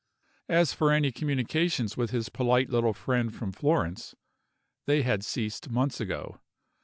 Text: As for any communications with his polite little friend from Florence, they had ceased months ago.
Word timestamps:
As 0.49 0.73
for 0.73 0.91
any 0.91 1.11
communications 1.11 1.95
with 1.95 2.09
his 2.09 2.29
polite 2.29 2.71
little 2.71 2.91
friend 2.91 3.31
from 3.31 3.51
Florence, 3.51 4.15
they 4.87 5.03
had 5.03 5.23
ceased 5.23 5.69
months 5.69 6.01
ago. 6.01 6.39